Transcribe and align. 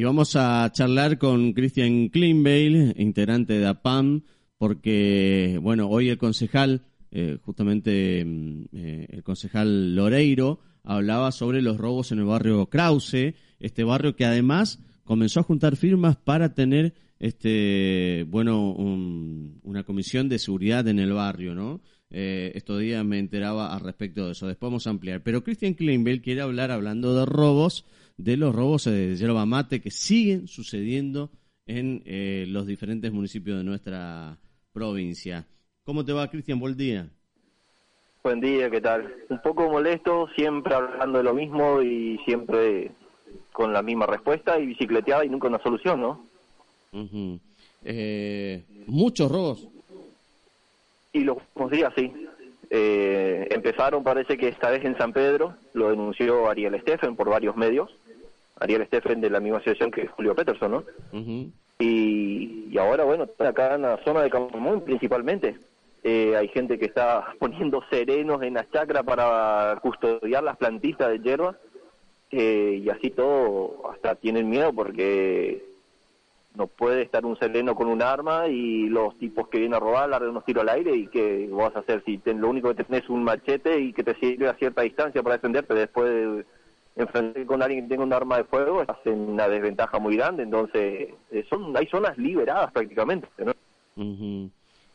Y 0.00 0.02
vamos 0.02 0.34
a 0.34 0.72
charlar 0.72 1.18
con 1.18 1.52
Christian 1.52 2.08
Kleinbeil, 2.08 2.94
integrante 2.96 3.58
de 3.58 3.66
APAM, 3.66 4.22
porque, 4.56 5.58
bueno, 5.60 5.88
hoy 5.90 6.08
el 6.08 6.16
concejal, 6.16 6.86
eh, 7.10 7.36
justamente 7.42 8.24
mm, 8.24 8.64
eh, 8.72 9.06
el 9.10 9.22
concejal 9.22 9.94
Loreiro, 9.94 10.58
hablaba 10.84 11.32
sobre 11.32 11.60
los 11.60 11.76
robos 11.76 12.12
en 12.12 12.20
el 12.20 12.24
barrio 12.24 12.64
Krause, 12.70 13.34
este 13.58 13.84
barrio 13.84 14.16
que 14.16 14.24
además 14.24 14.78
comenzó 15.04 15.40
a 15.40 15.42
juntar 15.42 15.76
firmas 15.76 16.16
para 16.16 16.54
tener 16.54 16.94
este 17.20 18.24
bueno 18.28 18.70
una 19.62 19.84
comisión 19.84 20.28
de 20.28 20.38
seguridad 20.38 20.88
en 20.88 20.98
el 20.98 21.12
barrio, 21.12 21.54
¿no? 21.54 21.80
Eh, 22.10 22.50
estos 22.56 22.80
días 22.80 23.04
me 23.04 23.18
enteraba 23.18 23.72
al 23.72 23.80
respecto 23.80 24.26
de 24.26 24.32
eso. 24.32 24.48
Después 24.48 24.68
vamos 24.68 24.86
a 24.86 24.90
ampliar. 24.90 25.22
Pero 25.22 25.44
Christian 25.44 25.74
Kleinbell 25.74 26.22
quiere 26.22 26.40
hablar, 26.40 26.72
hablando 26.72 27.14
de 27.14 27.24
robos, 27.24 27.86
de 28.16 28.36
los 28.36 28.54
robos 28.54 28.84
de 28.84 29.14
yerba 29.14 29.46
mate 29.46 29.80
que 29.80 29.92
siguen 29.92 30.48
sucediendo 30.48 31.30
en 31.66 32.02
eh, 32.06 32.46
los 32.48 32.66
diferentes 32.66 33.12
municipios 33.12 33.58
de 33.58 33.64
nuestra 33.64 34.38
provincia. 34.72 35.46
¿Cómo 35.84 36.04
te 36.04 36.12
va, 36.12 36.28
Cristian? 36.28 36.58
Buen 36.58 36.76
día. 36.76 37.08
Buen 38.24 38.40
día, 38.40 38.68
¿qué 38.70 38.80
tal? 38.80 39.14
Un 39.28 39.40
poco 39.40 39.70
molesto, 39.70 40.28
siempre 40.34 40.74
hablando 40.74 41.18
de 41.18 41.24
lo 41.24 41.32
mismo 41.32 41.80
y 41.80 42.18
siempre 42.24 42.92
con 43.52 43.72
la 43.72 43.82
misma 43.82 44.06
respuesta 44.06 44.58
y 44.58 44.66
bicicleteada 44.66 45.24
y 45.24 45.28
nunca 45.28 45.48
una 45.48 45.62
solución, 45.62 46.00
¿no? 46.00 46.29
Eh, 47.84 48.62
Muchos 48.86 49.30
robos. 49.30 49.68
Y 51.12 51.20
los 51.20 51.38
últimos 51.38 51.70
días, 51.70 51.92
sí. 51.96 52.12
Eh, 52.70 53.48
empezaron, 53.50 54.04
parece 54.04 54.36
que 54.36 54.48
esta 54.48 54.70
vez 54.70 54.84
en 54.84 54.96
San 54.96 55.12
Pedro, 55.12 55.56
lo 55.72 55.90
denunció 55.90 56.48
Ariel 56.48 56.80
Steffen 56.80 57.16
por 57.16 57.28
varios 57.28 57.56
medios. 57.56 57.90
Ariel 58.60 58.86
Steffen 58.86 59.20
de 59.20 59.30
la 59.30 59.40
misma 59.40 59.58
asociación 59.58 59.90
que 59.90 60.06
Julio 60.06 60.34
Peterson, 60.34 60.70
¿no? 60.70 60.84
y, 61.78 62.68
y, 62.70 62.78
ahora, 62.78 63.04
bueno, 63.04 63.26
acá 63.38 63.74
en 63.74 63.82
la 63.82 63.98
zona 64.04 64.22
de 64.22 64.30
Campo 64.30 64.80
principalmente. 64.84 65.56
Eh, 66.02 66.34
hay 66.36 66.48
gente 66.48 66.78
que 66.78 66.86
está 66.86 67.34
poniendo 67.38 67.82
serenos 67.90 68.42
en 68.42 68.54
las 68.54 68.70
chacras 68.70 69.02
para 69.02 69.78
custodiar 69.82 70.42
las 70.42 70.56
plantitas 70.56 71.08
de 71.10 71.18
hierba. 71.18 71.56
Eh, 72.30 72.82
y 72.84 72.88
así 72.88 73.10
todo, 73.10 73.90
hasta 73.90 74.14
tienen 74.14 74.48
miedo 74.48 74.72
porque 74.72 75.64
no 76.54 76.66
puede 76.66 77.02
estar 77.02 77.24
un 77.24 77.38
sereno 77.38 77.74
con 77.74 77.88
un 77.88 78.02
arma 78.02 78.48
y 78.48 78.88
los 78.88 79.16
tipos 79.18 79.48
que 79.48 79.58
vienen 79.58 79.76
a 79.76 79.80
robar 79.80 80.08
largan 80.08 80.30
unos 80.30 80.44
tiros 80.44 80.62
al 80.62 80.70
aire 80.70 80.94
y 80.96 81.06
que 81.06 81.48
vas 81.50 81.74
a 81.76 81.80
hacer 81.80 82.02
si 82.04 82.20
lo 82.24 82.48
único 82.48 82.74
que 82.74 82.84
tenés 82.84 83.04
es 83.04 83.10
un 83.10 83.22
machete 83.22 83.80
y 83.80 83.92
que 83.92 84.02
te 84.02 84.14
sirve 84.16 84.48
a 84.48 84.54
cierta 84.54 84.82
distancia 84.82 85.22
para 85.22 85.36
defenderte. 85.36 85.74
Después 85.74 86.10
de 86.10 86.44
enfrentar 86.96 87.46
con 87.46 87.62
alguien 87.62 87.84
que 87.84 87.90
tenga 87.90 88.04
un 88.04 88.12
arma 88.12 88.38
de 88.38 88.44
fuego 88.44 88.80
estás 88.80 88.98
en 89.04 89.20
una 89.20 89.48
desventaja 89.48 89.98
muy 89.98 90.16
grande. 90.16 90.42
Entonces 90.42 91.10
eh, 91.30 91.44
son 91.48 91.76
hay 91.76 91.86
zonas 91.86 92.18
liberadas 92.18 92.72
prácticamente 92.72 93.28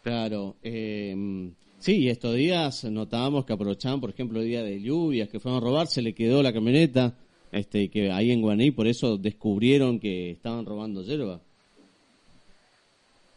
claro 0.02 0.56
eh, 0.64 1.52
sí 1.78 2.10
estos 2.10 2.34
días 2.36 2.84
notábamos 2.86 3.46
que 3.46 3.54
aprovechaban 3.54 4.02
por 4.02 4.10
ejemplo 4.10 4.40
el 4.40 4.46
día 4.46 4.64
de 4.64 4.82
lluvias 4.82 5.30
que 5.30 5.40
fueron 5.40 5.62
a 5.62 5.64
robar 5.64 5.88
se 5.88 6.02
le 6.02 6.14
quedó 6.14 6.42
la 6.42 6.54
camioneta 6.54 7.14
este, 7.52 7.90
que 7.90 8.12
ahí 8.12 8.32
en 8.32 8.42
Guaní 8.42 8.72
por 8.72 8.88
eso 8.88 9.18
descubrieron 9.18 10.00
que 10.00 10.32
estaban 10.32 10.66
robando 10.66 11.04
hierba. 11.04 11.40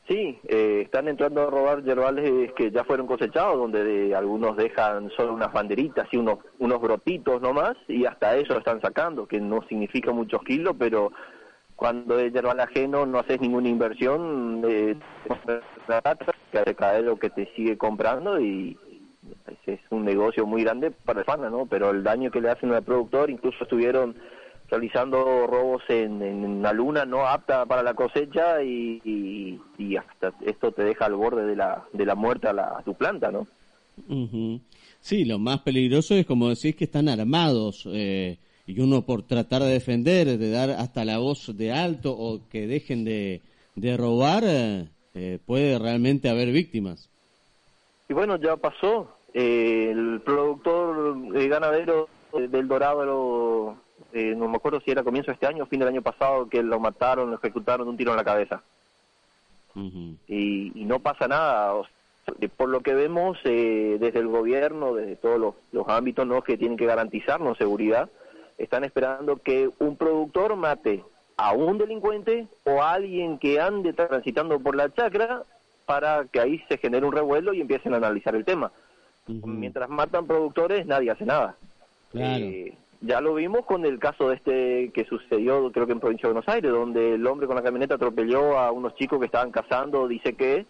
Sí, 0.09 0.39
eh, 0.49 0.81
están 0.87 1.07
entrando 1.07 1.43
a 1.43 1.51
robar 1.51 1.85
yerbales 1.85 2.53
que 2.55 2.71
ya 2.71 2.83
fueron 2.85 3.07
cosechados, 3.07 3.59
donde 3.59 4.15
algunos 4.15 4.57
dejan 4.57 5.11
solo 5.11 5.35
unas 5.35 5.53
banderitas 5.53 6.09
y 6.11 6.17
unos, 6.17 6.39
unos 6.59 6.81
brotitos 6.81 7.43
nomás, 7.43 7.77
y 7.89 8.07
hasta 8.07 8.35
eso 8.39 8.55
lo 8.55 8.61
están 8.61 8.81
sacando, 8.81 9.27
que 9.27 9.39
no 9.39 9.61
significa 9.69 10.11
muchos 10.11 10.43
kilos, 10.45 10.75
pero 10.79 11.13
cuando 11.77 12.19
es 12.19 12.33
yerbal 12.33 12.59
ajeno 12.59 13.05
no 13.05 13.19
haces 13.19 13.39
ninguna 13.41 13.69
inversión, 13.69 14.63
eh, 14.67 14.97
que 16.53 16.75
caer 16.75 17.05
lo 17.05 17.19
que 17.19 17.29
te 17.29 17.47
sigue 17.55 17.77
comprando 17.77 18.41
y, 18.41 18.79
es 19.75 19.81
un 19.91 20.05
negocio 20.05 20.47
muy 20.47 20.63
grande 20.63 20.91
para 20.91 21.21
el 21.21 21.25
FANA, 21.25 21.51
¿no? 21.51 21.67
Pero 21.67 21.91
el 21.91 22.03
daño 22.03 22.31
que 22.31 22.41
le 22.41 22.51
hacen 22.51 22.73
al 22.73 22.83
productor, 22.83 23.31
incluso 23.31 23.65
estuvieron 23.65 24.17
realizando 24.71 25.47
robos 25.47 25.83
en, 25.89 26.23
en 26.23 26.45
una 26.45 26.73
luna 26.73 27.05
no 27.05 27.27
apta 27.27 27.65
para 27.67 27.83
la 27.83 27.95
cosecha 27.95 28.63
y, 28.63 29.01
y, 29.79 29.97
hasta 29.97 30.33
esto 30.45 30.73
te 30.73 30.85
deja 30.85 31.07
al 31.07 31.15
borde 31.15 31.47
de 31.47 31.57
la, 31.57 31.85
de 31.93 32.05
la 32.05 32.15
muerte 32.15 32.49
a, 32.49 32.53
la, 32.53 32.83
tu 32.85 32.95
planta, 32.95 33.31
¿no? 33.31 33.47
Sí, 35.01 35.25
lo 35.25 35.39
más 35.39 35.61
peligroso 35.61 36.15
es 36.15 36.27
como 36.27 36.51
decís 36.51 36.77
que 36.77 36.85
están 36.85 37.09
armados 37.09 37.89
eh, 37.91 38.37
y 38.67 38.79
uno 38.81 39.03
por 39.03 39.23
tratar 39.23 39.63
de 39.63 39.71
defender, 39.71 40.39
de 40.39 40.51
dar 40.51 40.71
hasta 40.71 41.05
la 41.05 41.19
voz 41.19 41.57
de 41.57 41.73
alto 41.73 42.13
o 42.13 42.41
que 42.49 42.67
dejen 42.67 43.05
de, 43.05 43.41
de 43.75 43.97
robar, 43.97 44.45
eh, 44.45 45.39
puede 45.47 45.79
realmente 45.79 46.29
haber 46.29 46.53
víctimas. 46.53 47.09
Y 48.09 48.15
bueno, 48.15 48.37
ya 48.37 48.57
pasó, 48.57 49.18
eh, 49.35 49.91
el 49.91 50.21
productor 50.25 51.17
eh, 51.35 51.49
ganadero 51.49 52.09
del 52.33 52.69
Dorado, 52.69 53.77
eh, 54.13 54.35
no 54.37 54.49
me 54.49 54.57
acuerdo 54.57 54.81
si 54.81 54.91
era 54.91 55.03
comienzo 55.03 55.31
de 55.31 55.35
este 55.35 55.47
año 55.47 55.65
o 55.65 55.67
fin 55.67 55.81
del 55.81 55.89
año 55.89 56.03
pasado, 56.03 56.49
que 56.49 56.63
lo 56.63 56.81
mataron, 56.81 57.31
lo 57.31 57.37
ejecutaron 57.37 57.89
un 57.89 57.97
tiro 57.97 58.13
en 58.13 58.17
la 58.17 58.25
cabeza. 58.25 58.63
y, 59.75 60.73
no 60.75 61.01
pasa 61.01 61.29
nada. 61.29 61.75
por 62.57 62.69
lo 62.69 62.81
que 62.81 62.95
vemos 62.95 63.39
desde 63.45 64.19
el 64.19 64.29
gobierno, 64.29 64.95
desde 64.95 65.17
todos 65.17 65.55
los, 65.73 65.89
ámbitos 65.89 66.27
¿no? 66.27 66.43
que 66.43 66.57
tienen 66.57 66.79
que 66.79 66.87
garantizarnos 66.87 67.59
seguridad, 67.59 68.09
están 68.57 68.85
esperando 68.85 69.37
que 69.37 69.71
un 69.79 69.97
productor 69.97 70.57
mate 70.57 71.05
a 71.37 71.53
un 71.53 71.79
delincuente 71.79 72.49
o 72.65 72.83
a 72.83 72.95
alguien 72.95 73.39
que 73.39 73.61
ande 73.61 73.93
transitando 73.93 74.59
por 74.59 74.75
la 74.75 74.93
chacra 74.93 75.45
para 75.87 76.27
que 76.27 76.41
ahí 76.41 76.63
se 76.69 76.77
genere 76.77 77.07
un 77.07 77.13
revuelo 77.13 77.55
y 77.55 77.61
empiecen 77.61 77.95
a 77.95 77.99
analizar 77.99 78.35
el 78.35 78.45
tema. 78.45 78.73
Mientras 79.29 79.89
matan 79.89 80.27
productores, 80.27 80.87
nadie 80.87 81.11
hace 81.11 81.25
nada. 81.25 81.57
Eh, 82.15 82.75
ya 83.01 83.21
lo 83.21 83.35
vimos 83.35 83.65
con 83.67 83.85
el 83.85 83.99
caso 83.99 84.29
de 84.29 84.37
este 84.37 84.91
que 84.93 85.05
sucedió, 85.05 85.71
creo 85.71 85.87
que 85.87 85.93
en 85.93 86.01
Provincia 86.01 86.29
de 86.29 86.33
Buenos 86.33 86.49
Aires, 86.49 86.73
donde 86.73 87.15
el 87.15 87.27
hombre 87.27 87.47
con 87.47 87.57
la 87.57 87.63
camioneta 87.63 87.95
atropelló 87.95 88.59
a 88.59 88.73
unos 88.73 88.95
chicos 88.97 89.19
que 89.19 89.27
estaban 89.27 89.51
cazando, 89.51 90.09
dice 90.09 90.33
que, 90.35 90.67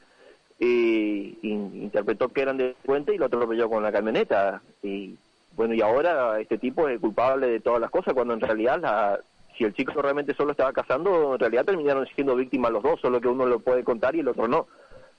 y, 0.59 1.39
interpretó 1.43 2.29
que 2.29 2.43
eran 2.43 2.59
delincuentes 2.59 3.15
y 3.15 3.19
lo 3.19 3.27
atropelló 3.27 3.71
con 3.71 3.83
la 3.83 3.93
camioneta. 3.93 4.61
Y 4.83 5.17
bueno, 5.57 5.75
y 5.75 5.81
ahora 5.81 6.41
este 6.41 6.59
tipo 6.59 6.89
es 6.89 7.01
culpable 7.01 7.47
de 7.47 7.61
todas 7.61 7.81
las 7.81 7.91
cosas, 7.91 8.13
cuando 8.13 8.35
en 8.35 8.41
realidad 8.41 8.81
la, 8.81 9.21
si 9.57 9.65
el 9.65 9.73
chico 9.73 10.03
realmente 10.03 10.35
solo 10.35 10.51
estaba 10.51 10.73
cazando, 10.73 11.35
en 11.35 11.41
realidad 11.41 11.65
terminaron 11.65 12.07
siendo 12.15 12.35
víctimas 12.35 12.73
los 12.73 12.83
dos, 12.83 13.01
solo 13.01 13.21
que 13.21 13.29
uno 13.29 13.47
lo 13.47 13.61
puede 13.61 13.85
contar 13.85 14.15
y 14.17 14.21
el 14.21 14.29
otro 14.29 14.49
no 14.49 14.67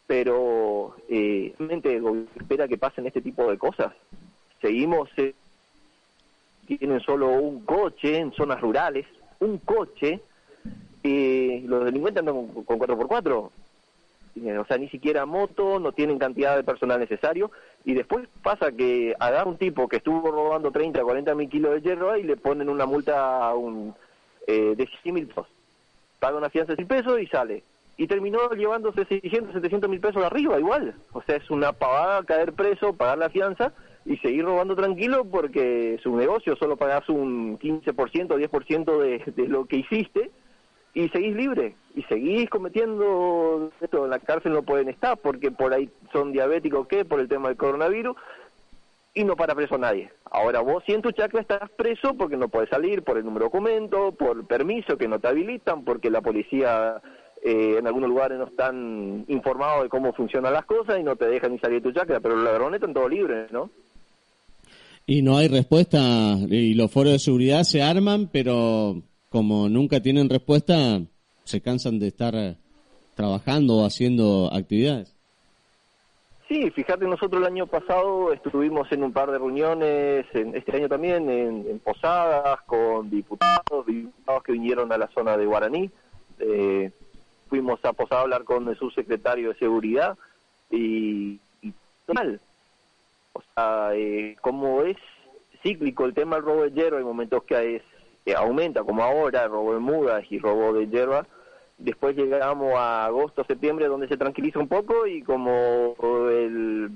pero 0.09 0.95
eh, 1.07 1.53
realmente 1.59 2.01
espera 2.35 2.67
que 2.67 2.79
pasen 2.79 3.05
este 3.05 3.21
tipo 3.21 3.47
de 3.47 3.59
cosas. 3.59 3.93
Seguimos, 4.59 5.07
eh, 5.17 5.35
tienen 6.65 6.99
solo 7.01 7.27
un 7.27 7.63
coche 7.63 8.17
en 8.17 8.31
zonas 8.31 8.59
rurales, 8.59 9.05
un 9.39 9.59
coche, 9.59 10.19
y 11.03 11.59
los 11.59 11.85
delincuentes 11.85 12.21
andan 12.21 12.47
con, 12.47 12.63
con 12.63 12.79
4x4, 12.79 13.51
eh, 14.43 14.57
o 14.57 14.65
sea, 14.65 14.79
ni 14.79 14.89
siquiera 14.89 15.27
moto, 15.27 15.79
no 15.79 15.91
tienen 15.91 16.17
cantidad 16.17 16.55
de 16.55 16.63
personal 16.63 16.99
necesario, 16.99 17.51
y 17.85 17.93
después 17.93 18.27
pasa 18.41 18.71
que 18.71 19.13
agarra 19.19 19.47
un 19.47 19.59
tipo 19.59 19.87
que 19.87 19.97
estuvo 19.97 20.31
robando 20.31 20.71
30, 20.71 21.03
40 21.03 21.35
mil 21.35 21.49
kilos 21.49 21.75
de 21.75 21.81
hierro 21.81 22.17
y 22.17 22.23
le 22.23 22.35
ponen 22.35 22.69
una 22.69 22.87
multa 22.87 23.53
un, 23.53 23.93
eh, 24.47 24.73
de 24.75 24.89
100 25.03 25.13
mil 25.13 25.27
pesos. 25.27 25.45
Paga 26.19 26.39
una 26.39 26.49
fianza 26.49 26.73
de 26.73 26.77
100 26.77 26.87
pesos 26.87 27.21
y 27.21 27.27
sale 27.27 27.63
y 27.99 28.07
terminó 28.07 28.49
llevándose 28.51 29.03
600, 29.03 29.55
700 29.55 29.89
mil 29.89 29.99
pesos 29.99 30.23
arriba 30.23 30.57
igual. 30.57 30.95
O 31.11 31.21
sea, 31.21 31.35
es 31.35 31.49
una 31.49 31.73
pavada 31.73 32.23
caer 32.23 32.53
preso, 32.53 32.93
pagar 32.93 33.17
la 33.17 33.29
fianza 33.29 33.73
y 34.05 34.15
seguir 34.19 34.45
robando 34.45 34.73
tranquilo 34.73 35.25
porque 35.25 35.95
es 35.95 36.05
un 36.05 36.17
negocio, 36.17 36.55
solo 36.55 36.77
pagas 36.77 37.09
un 37.09 37.59
15%, 37.59 37.93
10% 37.93 38.97
de, 38.99 39.33
de 39.35 39.47
lo 39.49 39.65
que 39.65 39.75
hiciste 39.75 40.31
y 40.93 41.09
seguís 41.09 41.35
libre 41.35 41.75
y 41.93 42.03
seguís 42.03 42.49
cometiendo 42.49 43.69
esto 43.81 44.05
en 44.05 44.11
la 44.11 44.19
cárcel 44.19 44.53
no 44.53 44.63
pueden 44.63 44.87
estar 44.87 45.17
porque 45.17 45.51
por 45.51 45.73
ahí 45.73 45.89
son 46.13 46.31
diabéticos 46.31 46.87
qué 46.87 47.03
por 47.03 47.19
el 47.19 47.27
tema 47.27 47.49
del 47.49 47.57
coronavirus 47.57 48.15
y 49.13 49.25
no 49.25 49.35
para 49.35 49.55
preso 49.55 49.77
nadie. 49.77 50.09
Ahora 50.31 50.61
vos 50.61 50.83
si 50.85 50.93
en 50.93 51.01
tu 51.01 51.11
chacra 51.11 51.41
estás 51.41 51.69
preso 51.71 52.13
porque 52.13 52.37
no 52.37 52.47
puedes 52.47 52.69
salir 52.69 53.03
por 53.03 53.17
el 53.17 53.25
número 53.25 53.47
de 53.47 53.51
documento, 53.51 54.13
por 54.13 54.47
permiso 54.47 54.97
que 54.97 55.09
no 55.09 55.19
te 55.19 55.27
habilitan, 55.27 55.83
porque 55.83 56.09
la 56.09 56.21
policía 56.21 57.01
eh, 57.43 57.77
en 57.79 57.87
algunos 57.87 58.09
lugares 58.09 58.37
no 58.37 58.45
están 58.45 59.25
informados 59.27 59.83
de 59.83 59.89
cómo 59.89 60.13
funcionan 60.13 60.53
las 60.53 60.65
cosas 60.65 60.99
y 60.99 61.03
no 61.03 61.15
te 61.15 61.27
dejan 61.27 61.53
ni 61.53 61.59
salir 61.59 61.81
de 61.81 61.89
tu 61.89 61.97
chacra, 61.97 62.19
pero 62.19 62.35
los 62.35 62.43
ladrones 62.43 62.79
están 62.79 62.93
todos 62.93 63.09
libres, 63.09 63.51
¿no? 63.51 63.69
Y 65.05 65.21
no 65.21 65.37
hay 65.37 65.47
respuesta, 65.47 65.97
y 66.49 66.75
los 66.75 66.91
foros 66.91 67.13
de 67.13 67.19
seguridad 67.19 67.63
se 67.63 67.81
arman, 67.81 68.29
pero 68.31 69.01
como 69.29 69.67
nunca 69.67 70.01
tienen 70.01 70.29
respuesta, 70.29 71.01
se 71.45 71.61
cansan 71.61 71.97
de 71.97 72.07
estar 72.07 72.57
trabajando 73.15 73.77
o 73.77 73.85
haciendo 73.85 74.49
actividades. 74.53 75.15
Sí, 76.49 76.69
fíjate, 76.71 77.05
nosotros 77.05 77.41
el 77.41 77.47
año 77.47 77.67
pasado 77.67 78.33
estuvimos 78.33 78.91
en 78.91 79.03
un 79.03 79.13
par 79.13 79.29
de 79.29 79.37
reuniones, 79.37 80.25
en, 80.33 80.55
este 80.55 80.77
año 80.77 80.89
también, 80.89 81.29
en, 81.29 81.79
posadas, 81.79 82.59
con 82.65 83.07
diputados, 83.09 83.85
diputados 83.85 84.43
que 84.43 84.53
vinieron 84.53 84.91
a 84.91 84.97
la 84.97 85.07
zona 85.09 85.37
de 85.37 85.45
Guaraní. 85.45 85.91
Eh, 86.39 86.91
fuimos 87.49 87.83
a 87.83 87.93
Posada 87.93 88.21
a 88.21 88.23
hablar 88.23 88.43
con 88.43 88.67
el 88.67 88.77
subsecretario 88.77 89.49
de 89.49 89.59
Seguridad 89.59 90.17
y, 90.71 91.39
y. 91.61 91.73
O 93.33 93.41
sea, 93.53 93.91
eh, 93.93 94.37
como 94.41 94.83
es 94.83 94.97
cíclico 95.61 96.05
el 96.05 96.13
tema 96.13 96.37
del 96.37 96.45
robo 96.45 96.63
de 96.63 96.71
hierba, 96.71 96.97
hay 96.97 97.03
momentos 97.03 97.43
que, 97.43 97.75
es, 97.75 97.83
aumenta, 98.35 98.83
como 98.83 99.03
ahora, 99.03 99.43
el 99.43 99.51
robo 99.51 99.73
de 99.73 99.79
mudas 99.79 100.23
y 100.29 100.39
robo 100.39 100.73
de 100.73 100.87
hierba, 100.87 101.25
Después 101.79 102.13
llegamos 102.13 102.73
a 102.75 103.05
agosto, 103.05 103.45
septiembre, 103.45 103.87
donde 103.87 104.09
se 104.09 104.17
tranquiliza 104.17 104.59
un 104.59 104.67
poco 104.67 105.07
y 105.07 105.23
como 105.23 105.95
el 106.29 106.91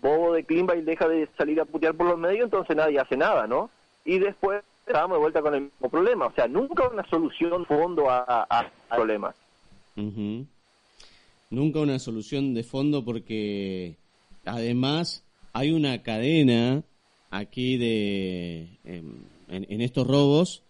bobo 0.00 0.32
de 0.32 0.44
Klimbay 0.44 0.82
deja 0.82 1.08
de 1.08 1.28
salir 1.36 1.60
a 1.60 1.64
putear 1.64 1.94
por 1.94 2.06
los 2.06 2.18
medios, 2.18 2.44
entonces 2.44 2.76
nadie 2.76 3.00
hace 3.00 3.16
nada, 3.16 3.48
¿no? 3.48 3.68
Y 4.04 4.20
después 4.20 4.62
estábamos 4.86 5.16
de 5.16 5.20
vuelta 5.22 5.42
con 5.42 5.54
el 5.54 5.62
mismo 5.62 5.88
problema. 5.88 6.26
O 6.26 6.32
sea, 6.32 6.46
nunca 6.46 6.88
una 6.88 7.04
solución 7.08 7.66
fondo 7.66 8.08
a, 8.08 8.70
problemas. 8.88 9.34
Nunca 9.96 11.80
una 11.80 11.98
solución 11.98 12.54
de 12.54 12.62
fondo 12.62 13.04
porque 13.04 13.96
además 14.44 15.22
hay 15.52 15.72
una 15.72 16.02
cadena 16.02 16.82
aquí 17.30 17.76
de 17.76 18.68
em, 18.84 19.24
en, 19.48 19.80
estos 19.80 20.06
robos, 20.06 20.62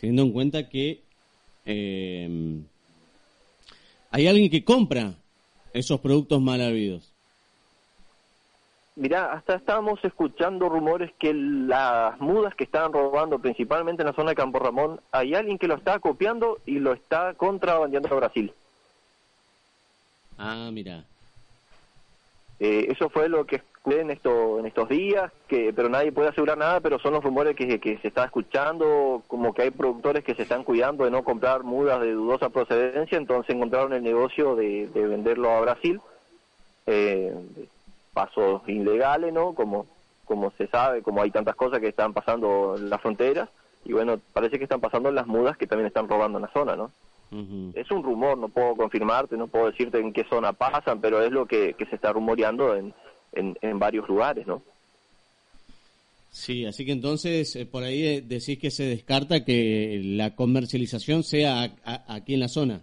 teniendo 0.00 0.22
en 0.22 0.32
cuenta 0.32 0.68
que 0.68 1.02
eh, 1.64 2.60
hay 4.10 4.26
alguien 4.26 4.50
que 4.50 4.64
compra 4.64 5.14
esos 5.72 6.00
productos 6.00 6.40
mal 6.40 6.60
habidos. 6.60 7.12
Mirá, 8.96 9.32
hasta 9.32 9.54
estábamos 9.54 10.04
escuchando 10.04 10.68
rumores 10.68 11.12
que 11.20 11.32
las 11.32 12.18
mudas 12.20 12.54
que 12.56 12.64
estaban 12.64 12.92
robando, 12.92 13.38
principalmente 13.38 14.02
en 14.02 14.08
la 14.08 14.12
zona 14.12 14.30
de 14.30 14.36
Campo 14.36 14.58
Ramón, 14.58 15.00
hay 15.12 15.34
alguien 15.34 15.56
que 15.56 15.68
lo 15.68 15.76
está 15.76 16.00
copiando 16.00 16.58
y 16.66 16.80
lo 16.80 16.92
está 16.92 17.34
contrabandeando 17.34 18.08
a 18.08 18.16
Brasil. 18.16 18.52
Ah, 20.38 20.70
mira. 20.72 21.04
Eh, 22.60 22.86
eso 22.90 23.08
fue 23.10 23.28
lo 23.28 23.44
que 23.44 23.60
en, 23.96 24.10
esto, 24.10 24.58
en 24.58 24.66
estos 24.66 24.88
días, 24.88 25.32
que 25.46 25.72
pero 25.72 25.88
nadie 25.88 26.12
puede 26.12 26.28
asegurar 26.28 26.58
nada, 26.58 26.80
pero 26.80 26.98
son 26.98 27.14
los 27.14 27.24
rumores 27.24 27.56
que, 27.56 27.78
que 27.80 27.98
se 27.98 28.08
está 28.08 28.24
escuchando, 28.24 29.22
como 29.26 29.54
que 29.54 29.62
hay 29.62 29.70
productores 29.70 30.24
que 30.24 30.34
se 30.34 30.42
están 30.42 30.64
cuidando 30.64 31.04
de 31.04 31.10
no 31.10 31.24
comprar 31.24 31.64
mudas 31.64 32.00
de 32.00 32.12
dudosa 32.12 32.50
procedencia, 32.50 33.16
entonces 33.16 33.54
encontraron 33.54 33.92
el 33.92 34.02
negocio 34.02 34.56
de, 34.56 34.88
venderlo 34.94 35.50
a 35.50 35.60
Brasil, 35.60 36.00
eh, 36.86 37.34
pasos 38.12 38.62
ilegales, 38.68 39.32
¿no? 39.32 39.54
Como, 39.54 39.86
como 40.24 40.50
se 40.52 40.66
sabe, 40.66 41.02
como 41.02 41.22
hay 41.22 41.30
tantas 41.30 41.56
cosas 41.56 41.80
que 41.80 41.88
están 41.88 42.12
pasando 42.12 42.74
en 42.76 42.90
las 42.90 43.00
fronteras, 43.00 43.48
y 43.84 43.92
bueno, 43.92 44.20
parece 44.32 44.58
que 44.58 44.64
están 44.64 44.80
pasando 44.80 45.10
las 45.10 45.26
mudas 45.26 45.56
que 45.56 45.66
también 45.66 45.86
están 45.86 46.08
robando 46.08 46.38
en 46.38 46.42
la 46.42 46.52
zona, 46.52 46.76
¿no? 46.76 46.90
Es 47.30 47.90
un 47.90 48.02
rumor, 48.02 48.38
no 48.38 48.48
puedo 48.48 48.74
confirmarte, 48.74 49.36
no 49.36 49.48
puedo 49.48 49.66
decirte 49.70 49.98
en 49.98 50.12
qué 50.12 50.24
zona 50.24 50.54
pasan, 50.54 51.00
pero 51.00 51.22
es 51.22 51.30
lo 51.30 51.44
que, 51.44 51.74
que 51.74 51.84
se 51.86 51.96
está 51.96 52.12
rumoreando 52.12 52.74
en, 52.74 52.94
en, 53.34 53.78
varios 53.78 54.08
lugares, 54.08 54.46
¿no? 54.46 54.62
Sí, 56.30 56.64
así 56.64 56.86
que 56.86 56.92
entonces 56.92 57.54
eh, 57.56 57.66
por 57.66 57.82
ahí 57.82 58.06
eh, 58.06 58.22
decís 58.22 58.58
que 58.58 58.70
se 58.70 58.84
descarta 58.84 59.44
que 59.44 60.00
la 60.02 60.34
comercialización 60.34 61.22
sea 61.22 61.70
aquí 62.06 62.34
en 62.34 62.40
la 62.40 62.48
zona. 62.48 62.80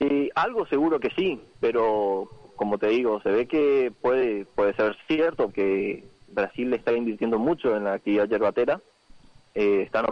Eh, 0.00 0.28
algo 0.34 0.66
seguro 0.66 1.00
que 1.00 1.10
sí, 1.10 1.40
pero 1.60 2.28
como 2.56 2.76
te 2.76 2.88
digo, 2.88 3.20
se 3.22 3.30
ve 3.30 3.46
que 3.46 3.92
puede 4.02 4.44
puede 4.44 4.74
ser 4.74 4.94
cierto 5.06 5.50
que 5.50 6.04
Brasil 6.28 6.70
le 6.70 6.76
está 6.76 6.92
invirtiendo 6.92 7.38
mucho 7.38 7.74
en 7.74 7.84
la 7.84 7.94
actividad 7.94 8.28
yerbatera, 8.28 8.80
eh, 9.54 9.82
están 9.82 10.04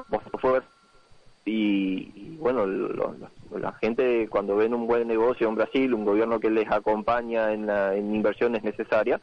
y, 1.44 2.36
bueno, 2.38 2.66
la 2.66 3.72
gente 3.72 4.28
cuando 4.28 4.56
ven 4.56 4.74
un 4.74 4.86
buen 4.86 5.06
negocio 5.06 5.48
en 5.48 5.54
Brasil, 5.54 5.92
un 5.94 6.04
gobierno 6.04 6.40
que 6.40 6.50
les 6.50 6.70
acompaña 6.70 7.52
en, 7.52 7.66
la, 7.66 7.94
en 7.94 8.14
inversiones 8.14 8.62
necesarias, 8.62 9.20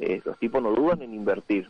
eh, 0.00 0.20
los 0.24 0.38
tipos 0.38 0.62
no 0.62 0.72
dudan 0.72 1.02
en 1.02 1.14
invertir. 1.14 1.68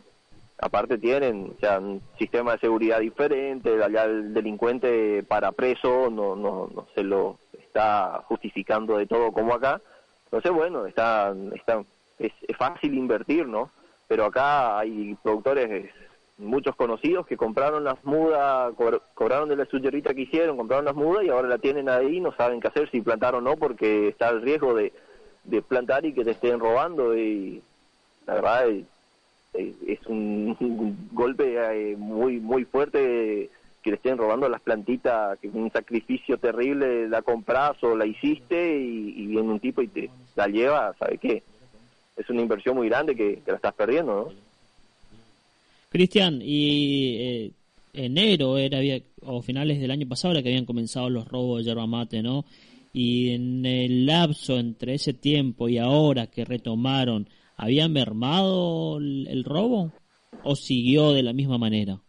Aparte 0.61 0.97
tienen 0.97 1.55
un 1.79 2.01
sistema 2.17 2.53
de 2.53 2.59
seguridad 2.59 2.99
diferente, 2.99 3.81
allá 3.81 4.03
el 4.03 4.33
delincuente 4.33 5.23
para 5.23 5.53
preso 5.53 6.09
no, 6.09 6.35
no, 6.35 6.69
no 6.73 6.87
se 6.93 7.03
lo 7.03 7.37
está 7.53 8.23
justificando 8.27 8.97
de 8.97 9.07
todo 9.07 9.31
como 9.31 9.53
acá. 9.53 9.81
Entonces, 10.25 10.51
bueno, 10.51 10.85
está, 10.85 11.33
está 11.55 11.81
es, 12.19 12.33
es 12.47 12.57
fácil 12.57 12.93
invertir, 12.93 13.47
¿no? 13.47 13.71
Pero 14.07 14.25
acá 14.25 14.79
hay 14.79 15.15
productores 15.23 15.89
muchos 16.39 16.75
conocidos 16.75 17.27
que 17.27 17.37
compraron 17.37 17.83
las 17.83 18.03
mudas, 18.05 18.73
cobraron 19.13 19.49
de 19.49 19.57
la 19.57 19.65
suyerita 19.65 20.13
que 20.13 20.21
hicieron, 20.21 20.57
compraron 20.57 20.85
las 20.85 20.95
mudas 20.95 21.25
y 21.25 21.29
ahora 21.29 21.47
la 21.47 21.57
tienen 21.57 21.89
ahí, 21.89 22.19
no 22.19 22.33
saben 22.33 22.61
qué 22.61 22.69
hacer, 22.69 22.89
si 22.89 23.01
plantar 23.01 23.35
o 23.35 23.41
no, 23.41 23.57
porque 23.57 24.07
está 24.07 24.29
el 24.29 24.41
riesgo 24.41 24.73
de, 24.73 24.93
de 25.43 25.61
plantar 25.61 26.05
y 26.05 26.13
que 26.13 26.23
te 26.23 26.31
estén 26.31 26.59
robando 26.59 27.15
y 27.17 27.61
la 28.25 28.35
verdad 28.35 28.69
es, 28.69 28.85
un, 30.07 31.09
golpe 31.11 31.55
eh, 31.57 31.95
muy 31.97 32.39
muy 32.39 32.65
fuerte 32.65 33.49
que 33.81 33.89
le 33.89 33.95
estén 33.95 34.17
robando 34.17 34.47
las 34.49 34.61
plantitas, 34.61 35.37
que 35.39 35.47
es 35.47 35.53
un 35.53 35.71
sacrificio 35.71 36.37
terrible, 36.37 37.07
la 37.09 37.21
compras 37.21 37.81
o 37.83 37.95
la 37.95 38.05
hiciste 38.05 38.77
y, 38.77 39.27
viene 39.27 39.49
un 39.49 39.59
tipo 39.59 39.81
y 39.81 39.87
te 39.87 40.09
la 40.35 40.47
lleva, 40.47 40.93
¿sabe 40.99 41.17
qué? 41.17 41.43
Es 42.15 42.29
una 42.29 42.41
inversión 42.41 42.75
muy 42.75 42.89
grande 42.89 43.15
que, 43.15 43.41
que 43.41 43.51
la 43.51 43.55
estás 43.55 43.73
perdiendo, 43.73 44.13
¿no? 44.13 44.48
Cristian, 45.89 46.39
y 46.43 47.17
eh, 47.19 47.51
enero 47.93 48.59
era 48.59 48.79
o 49.23 49.41
finales 49.41 49.79
del 49.79 49.91
año 49.91 50.07
pasado 50.07 50.33
era 50.33 50.43
que 50.43 50.49
habían 50.49 50.65
comenzado 50.65 51.09
los 51.09 51.27
robos 51.27 51.59
de 51.59 51.63
yerba 51.65 51.87
mate, 51.87 52.21
¿no? 52.21 52.45
Y 52.93 53.33
en 53.33 53.65
el 53.65 54.05
lapso 54.05 54.57
entre 54.57 54.95
ese 54.95 55.13
tiempo 55.13 55.67
y 55.67 55.77
ahora 55.79 56.27
que 56.27 56.45
retomaron, 56.45 57.27
¿había 57.57 57.87
mermado 57.87 58.97
el, 58.97 59.43
robo 59.43 59.91
o 60.43 60.55
siguió 60.55 61.11
de 61.11 61.23
la 61.23 61.33
misma 61.33 61.57
manera? 61.57 61.99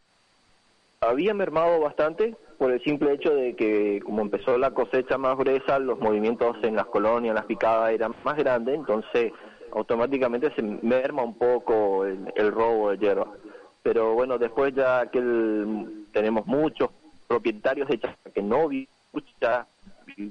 Había 1.01 1.33
mermado 1.33 1.81
bastante 1.81 2.37
por 2.59 2.73
el 2.73 2.83
simple 2.83 3.15
hecho 3.15 3.35
de 3.35 3.57
que 3.57 4.01
como 4.05 4.21
empezó 4.21 4.59
la 4.59 4.73
cosecha 4.73 5.17
más 5.17 5.37
gruesa, 5.39 5.79
los 5.79 5.99
movimientos 5.99 6.57
en 6.63 6.77
las 6.77 6.87
colonias, 6.87 7.35
las 7.35 7.47
picadas 7.47 7.93
eran 7.93 8.15
más 8.25 8.37
grandes, 8.37 8.75
entonces 8.75 9.33
automáticamente 9.73 10.53
se 10.55 10.63
merma 10.63 11.23
un 11.23 11.39
poco 11.39 12.05
el 12.05 12.53
robo 12.53 12.91
de 12.91 12.99
hierba 12.99 13.33
pero 13.83 14.15
bueno, 14.15 14.39
después 14.39 14.75
ya 14.75 15.07
que 15.07 15.21
tenemos 16.13 16.47
muchos 16.47 16.91
propietarios 17.27 17.89
de 17.89 17.99
chacra 17.99 18.33
que 18.33 18.43
no 18.43 18.69
mucha 19.13 19.67
y 20.17 20.31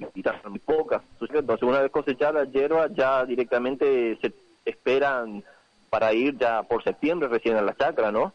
muy 0.49 0.59
pocas, 0.59 1.01
entonces 1.21 1.63
una 1.63 1.81
vez 1.81 1.91
cosechada 1.91 2.43
la 2.43 2.51
hierba 2.51 2.87
ya 2.87 3.25
directamente 3.25 4.17
se 4.21 4.33
esperan 4.65 5.43
para 5.89 6.13
ir 6.13 6.37
ya 6.37 6.63
por 6.63 6.83
septiembre 6.83 7.27
recién 7.27 7.55
a 7.55 7.61
la 7.61 7.75
chacra, 7.75 8.11
¿no? 8.11 8.33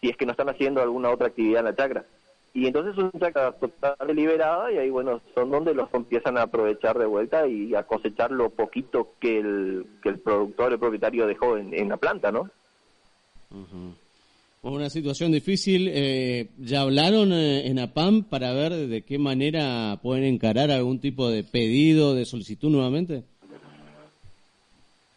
Si 0.00 0.08
es 0.08 0.16
que 0.16 0.26
no 0.26 0.32
están 0.32 0.48
haciendo 0.48 0.82
alguna 0.82 1.10
otra 1.10 1.28
actividad 1.28 1.60
en 1.60 1.64
la 1.66 1.76
chacra. 1.76 2.04
Y 2.54 2.66
entonces 2.66 2.94
es 2.94 2.98
una 2.98 3.12
chacra 3.20 3.52
totalmente 3.52 4.14
liberada 4.14 4.72
y 4.72 4.78
ahí, 4.78 4.90
bueno, 4.90 5.20
son 5.34 5.50
donde 5.50 5.74
los 5.74 5.92
empiezan 5.92 6.38
a 6.38 6.42
aprovechar 6.42 6.98
de 6.98 7.06
vuelta 7.06 7.46
y 7.46 7.74
a 7.74 7.84
cosechar 7.84 8.30
lo 8.32 8.50
poquito 8.50 9.12
que 9.20 9.38
el, 9.38 9.86
que 10.02 10.08
el 10.08 10.18
productor, 10.18 10.72
el 10.72 10.78
propietario 10.78 11.26
dejó 11.26 11.56
en, 11.56 11.88
la 11.88 11.96
planta, 11.98 12.32
¿no? 12.32 12.50
Una 14.62 14.90
situación 14.90 15.30
difícil. 15.30 15.88
Eh, 15.92 16.48
¿Ya 16.58 16.80
hablaron 16.82 17.32
eh, 17.32 17.68
en 17.68 17.78
APAM 17.78 18.24
para 18.24 18.52
ver 18.52 18.72
de 18.72 19.02
qué 19.02 19.18
manera 19.18 19.98
pueden 20.02 20.24
encarar 20.24 20.70
algún 20.70 21.00
tipo 21.00 21.30
de 21.30 21.44
pedido, 21.44 22.14
de 22.14 22.24
solicitud 22.24 22.68
nuevamente? 22.68 23.22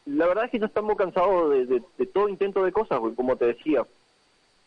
La 0.05 0.27
verdad 0.27 0.45
es 0.45 0.51
que 0.51 0.59
ya 0.59 0.67
estamos 0.67 0.95
cansados 0.95 1.67
de, 1.67 1.81
todo 2.07 2.29
intento 2.29 2.63
de 2.63 2.71
cosas, 2.71 2.99
como 3.15 3.35
te 3.35 3.45
decía, 3.45 3.83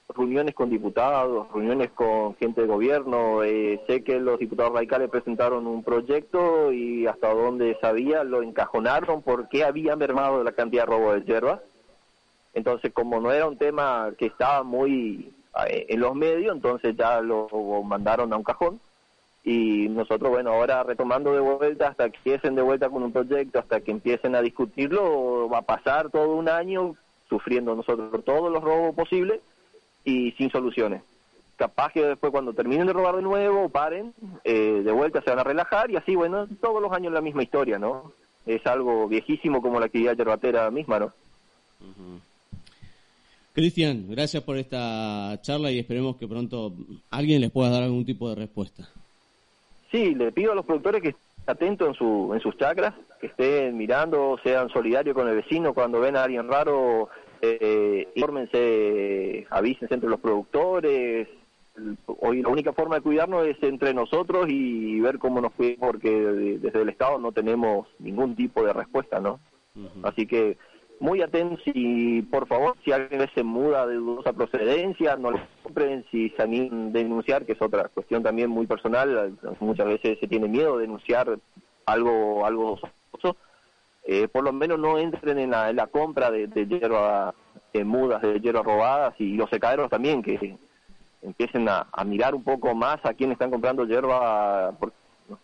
reuniones 0.08 0.54
con 0.54 0.70
diputados, 0.70 1.46
reuniones 1.52 1.90
con 1.92 2.34
gente 2.36 2.62
de 2.62 2.66
gobierno. 2.66 3.44
Eh, 3.44 3.80
sé 3.86 4.02
que 4.02 4.18
los 4.18 4.40
diputados 4.40 4.72
radicales 4.72 5.08
presentaron 5.08 5.68
un 5.68 5.84
proyecto 5.84 6.72
y 6.72 7.06
hasta 7.06 7.32
donde 7.32 7.76
sabía 7.80 8.24
lo 8.24 8.42
encajonaron 8.42 9.22
porque 9.22 9.62
había 9.62 9.94
mermado 9.94 10.42
la 10.42 10.52
cantidad 10.52 10.82
de 10.82 10.90
robo 10.90 11.12
de 11.12 11.22
hierba 11.22 11.62
entonces, 12.54 12.92
como 12.92 13.20
no 13.20 13.32
era 13.32 13.46
un 13.46 13.58
tema 13.58 14.10
que 14.18 14.26
estaba 14.26 14.62
muy 14.62 15.32
eh, 15.68 15.86
en 15.88 16.00
los 16.00 16.14
medios, 16.14 16.54
entonces 16.54 16.96
ya 16.96 17.20
lo 17.20 17.48
mandaron 17.84 18.32
a 18.32 18.36
un 18.36 18.44
cajón. 18.44 18.80
Y 19.42 19.88
nosotros, 19.90 20.30
bueno, 20.30 20.52
ahora 20.52 20.82
retomando 20.82 21.34
de 21.34 21.40
vuelta, 21.40 21.88
hasta 21.88 22.08
que 22.08 22.16
empiecen 22.16 22.54
de 22.54 22.62
vuelta 22.62 22.88
con 22.88 23.02
un 23.02 23.12
proyecto, 23.12 23.58
hasta 23.58 23.80
que 23.80 23.90
empiecen 23.90 24.34
a 24.34 24.40
discutirlo, 24.40 25.48
va 25.50 25.58
a 25.58 25.62
pasar 25.62 26.10
todo 26.10 26.34
un 26.34 26.48
año 26.48 26.94
sufriendo 27.28 27.74
nosotros 27.74 28.24
todos 28.24 28.50
los 28.50 28.62
robos 28.62 28.94
posibles 28.94 29.40
y 30.04 30.32
sin 30.32 30.50
soluciones. 30.50 31.02
Capaz 31.56 31.92
que 31.92 32.04
después 32.04 32.32
cuando 32.32 32.54
terminen 32.54 32.86
de 32.86 32.94
robar 32.94 33.16
de 33.16 33.22
nuevo, 33.22 33.68
paren, 33.68 34.14
eh, 34.44 34.80
de 34.82 34.92
vuelta 34.92 35.20
se 35.20 35.30
van 35.30 35.40
a 35.40 35.44
relajar 35.44 35.90
y 35.90 35.96
así, 35.96 36.14
bueno, 36.14 36.46
todos 36.60 36.80
los 36.80 36.92
años 36.92 37.12
la 37.12 37.20
misma 37.20 37.42
historia, 37.42 37.78
¿no? 37.78 38.12
es 38.46 38.66
algo 38.66 39.08
viejísimo 39.08 39.62
como 39.62 39.80
la 39.80 39.86
actividad 39.86 40.16
yerbatera 40.16 40.70
misma, 40.70 40.98
¿no? 40.98 41.12
Cristian, 43.54 44.06
gracias 44.10 44.42
por 44.42 44.56
esta 44.56 45.40
charla 45.40 45.70
y 45.70 45.78
esperemos 45.78 46.16
que 46.16 46.26
pronto 46.26 46.74
alguien 47.08 47.40
les 47.40 47.52
pueda 47.52 47.70
dar 47.70 47.84
algún 47.84 48.04
tipo 48.04 48.28
de 48.28 48.34
respuesta. 48.34 48.88
Sí, 49.92 50.12
le 50.16 50.32
pido 50.32 50.50
a 50.50 50.54
los 50.56 50.66
productores 50.66 51.00
que 51.00 51.08
estén 51.10 51.24
atentos 51.46 51.88
en, 51.88 51.94
su, 51.94 52.32
en 52.34 52.40
sus 52.40 52.56
chacras, 52.56 52.94
que 53.20 53.28
estén 53.28 53.76
mirando, 53.76 54.40
sean 54.42 54.68
solidarios 54.70 55.14
con 55.14 55.28
el 55.28 55.36
vecino 55.36 55.72
cuando 55.72 56.00
ven 56.00 56.16
a 56.16 56.24
alguien 56.24 56.48
raro, 56.48 57.08
eh, 57.40 58.08
infórmense, 58.16 59.46
avísense 59.50 59.94
entre 59.94 60.10
los 60.10 60.18
productores. 60.18 61.28
Hoy 62.06 62.42
la 62.42 62.48
única 62.48 62.72
forma 62.72 62.96
de 62.96 63.02
cuidarnos 63.02 63.46
es 63.46 63.62
entre 63.62 63.94
nosotros 63.94 64.46
y 64.48 64.98
ver 64.98 65.20
cómo 65.20 65.40
nos 65.40 65.52
cuidamos, 65.52 65.92
porque 65.92 66.10
desde 66.10 66.82
el 66.82 66.88
Estado 66.88 67.20
no 67.20 67.30
tenemos 67.30 67.86
ningún 68.00 68.34
tipo 68.34 68.64
de 68.64 68.72
respuesta, 68.72 69.20
¿no? 69.20 69.38
Así 70.02 70.26
que 70.26 70.56
muy 71.00 71.22
atentos 71.22 71.60
y 71.66 72.22
por 72.22 72.46
favor, 72.46 72.76
si 72.84 72.92
alguien 72.92 73.28
se 73.34 73.42
muda 73.42 73.86
de 73.86 73.94
dudosa 73.94 74.32
procedencia, 74.32 75.16
no 75.16 75.32
lo 75.32 75.40
compren, 75.62 76.04
si 76.10 76.30
se 76.30 76.42
animan 76.42 76.88
a 76.88 76.90
denunciar, 76.92 77.44
que 77.44 77.52
es 77.52 77.62
otra 77.62 77.88
cuestión 77.88 78.22
también 78.22 78.50
muy 78.50 78.66
personal, 78.66 79.36
muchas 79.60 79.86
veces 79.86 80.18
se 80.20 80.28
tiene 80.28 80.48
miedo 80.48 80.76
de 80.76 80.82
denunciar 80.82 81.38
algo 81.86 82.46
algo 82.46 82.78
sospechoso, 82.78 83.36
eh, 84.04 84.28
por 84.28 84.44
lo 84.44 84.52
menos 84.52 84.78
no 84.78 84.98
entren 84.98 85.38
en 85.38 85.50
la, 85.50 85.86
compra 85.88 86.30
de, 86.30 86.46
de 86.46 86.66
hierba, 86.66 87.34
de 87.72 87.84
mudas, 87.84 88.22
de 88.22 88.40
hierba 88.40 88.62
robadas 88.62 89.14
y 89.18 89.34
los 89.34 89.50
secaderos 89.50 89.90
también, 89.90 90.22
que 90.22 90.56
empiecen 91.24 91.68
a, 91.68 91.86
mirar 92.04 92.34
un 92.34 92.44
poco 92.44 92.74
más 92.74 93.04
a 93.04 93.14
quién 93.14 93.32
están 93.32 93.50
comprando 93.50 93.86
hierba, 93.86 94.74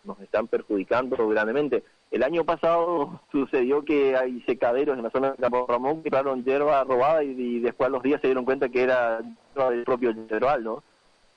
nos 0.05 0.21
están 0.21 0.47
perjudicando 0.49 1.29
grandemente. 1.29 1.85
El 2.11 2.23
año 2.23 2.45
pasado 2.45 3.21
sucedió 3.33 3.85
que 3.85 4.17
hay 4.17 4.41
secaderos 4.43 4.97
en 4.97 5.05
la 5.05 5.11
zona 5.11 5.33
de 5.33 5.37
Campo 5.37 5.67
Ramón 5.69 6.03
que 6.03 6.11
compraron 6.11 6.45
hierba 6.45 6.85
robada 6.85 7.23
y, 7.23 7.61
después 7.61 7.89
a 7.89 7.91
los 7.91 8.03
días 8.03 8.21
se 8.21 8.29
dieron 8.29 8.45
cuenta 8.45 8.69
que 8.69 8.83
era 8.83 9.21
del 9.55 9.85
propio 9.85 10.13
yerbal, 10.13 10.65
¿no? 10.65 10.83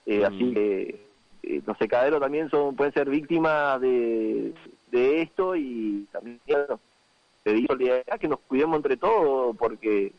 Eh, 0.06 0.26
así 0.26 0.44
mm. 0.44 0.54
que 0.54 1.08
eh, 1.44 1.62
los 1.66 1.78
secaderos 1.78 2.20
también 2.20 2.50
son 2.50 2.76
pueden 2.76 2.94
ser 2.94 3.10
víctimas 3.10 3.80
de, 3.80 4.54
de 4.92 5.22
esto 5.22 5.56
y 5.56 6.08
también 6.12 6.40
te 6.46 7.54
digo 7.54 7.76
que 7.78 8.28
nos 8.28 8.40
cuidemos 8.40 8.78
entre 8.78 8.98
todos 8.98 9.56
porque 9.58 10.14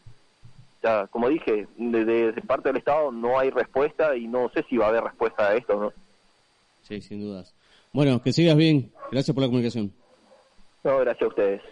ya, 0.83 1.07
como 1.07 1.31
dije, 1.31 1.67
desde 1.79 2.33
de 2.33 2.43
parte 2.43 2.69
del 2.69 2.77
Estado 2.77 3.11
no 3.11 3.39
hay 3.39 3.51
respuesta 3.51 4.15
y 4.17 4.27
no 4.29 4.51
sé 4.51 4.65
si 4.69 4.77
va 4.77 4.87
a 4.87 4.89
haber 4.91 5.05
respuesta 5.05 5.49
a 5.49 5.55
esto, 5.55 5.81
¿no? 5.81 5.93
Sí, 6.83 7.01
sin 7.01 7.21
dudas. 7.21 7.55
Bueno, 7.95 8.21
que 8.21 8.33
sigas 8.33 8.57
bien. 8.57 8.93
Gracias 9.13 9.33
por 9.33 9.43
la 9.43 9.47
comunicación. 9.47 9.93
No, 10.83 10.99
gracias 10.99 11.23
a 11.23 11.29
ustedes. 11.29 11.63